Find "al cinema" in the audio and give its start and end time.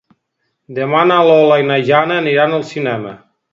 2.61-3.17